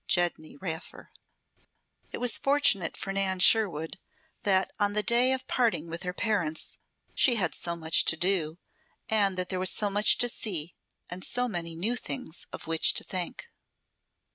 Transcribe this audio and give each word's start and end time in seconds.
GEDNEY 0.07 0.57
RAFFER 0.57 1.11
It 2.11 2.17
was 2.17 2.35
fortunate 2.39 2.97
for 2.97 3.13
Nan 3.13 3.37
Sherwood 3.37 3.99
that 4.41 4.71
on 4.79 4.93
the 4.93 5.03
day 5.03 5.31
of 5.31 5.45
parting 5.47 5.91
with 5.91 6.01
her 6.01 6.11
parents 6.11 6.79
she 7.13 7.35
had 7.35 7.53
so 7.53 7.75
much 7.75 8.03
to 8.05 8.17
do, 8.17 8.57
and 9.09 9.37
that 9.37 9.49
there 9.49 9.59
was 9.59 9.69
so 9.69 9.91
much 9.91 10.17
to 10.17 10.27
see, 10.27 10.73
and 11.07 11.23
so 11.23 11.47
many 11.47 11.75
new 11.75 11.95
things 11.95 12.47
of 12.51 12.65
which 12.65 12.95
to 12.95 13.03
think. 13.03 13.45